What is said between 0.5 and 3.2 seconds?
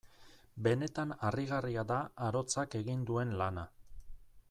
Benetan harrigarria da arotzak egin